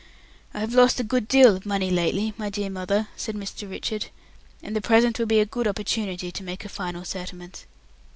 [0.51, 3.69] "I have lost a good deal of money lately, my dear mother," said Mr.
[3.69, 4.07] Richard,
[4.63, 7.67] "and the present will be a good opportunity to make a final settlement."